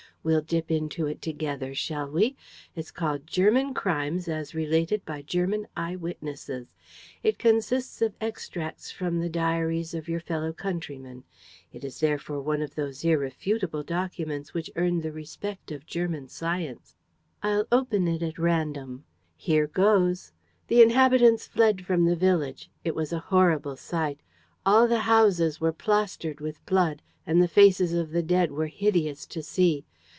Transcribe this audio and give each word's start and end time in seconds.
We'll 0.23 0.41
dip 0.43 0.69
into 0.69 1.07
it 1.07 1.19
together, 1.19 1.73
shall 1.73 2.07
we? 2.07 2.35
It's 2.75 2.91
called 2.91 3.25
German 3.25 3.73
Crimes 3.73 4.27
as 4.27 4.53
Related 4.53 5.03
by 5.03 5.23
German 5.23 5.65
Eye 5.75 5.95
witnesses. 5.95 6.67
It 7.23 7.39
consists 7.39 8.03
of 8.03 8.13
extracts 8.21 8.91
from 8.91 9.19
the 9.19 9.29
diaries 9.29 9.95
of 9.95 10.07
your 10.07 10.19
fellow 10.19 10.53
countrymen. 10.53 11.23
It 11.73 11.83
is 11.83 11.99
therefore 12.01 12.39
one 12.39 12.61
of 12.61 12.75
those 12.75 13.03
irrefutable 13.03 13.81
documents 13.81 14.53
which 14.53 14.69
earn 14.75 15.01
the 15.01 15.11
respect 15.11 15.71
of 15.71 15.87
German 15.87 16.27
science. 16.27 16.95
I'll 17.41 17.65
open 17.71 18.07
it 18.07 18.21
at 18.21 18.37
random. 18.37 19.05
Here 19.35 19.65
goes. 19.65 20.33
'The 20.67 20.83
inhabitants 20.83 21.47
fled 21.47 21.83
from 21.83 22.05
the 22.05 22.15
village. 22.15 22.69
It 22.83 22.93
was 22.93 23.11
a 23.11 23.17
horrible 23.33 23.75
sight. 23.75 24.19
All 24.67 24.87
the 24.87 24.99
houses 24.99 25.59
were 25.59 25.73
plastered 25.73 26.41
with 26.41 26.63
blood; 26.67 27.01
and 27.25 27.41
the 27.41 27.47
faces 27.47 27.93
of 27.93 28.11
the 28.11 28.21
dead 28.21 28.51
were 28.51 28.67
hideous 28.67 29.25
to 29.25 29.41
see. 29.41 29.83